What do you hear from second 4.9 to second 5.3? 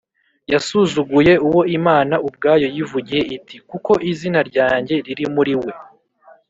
riri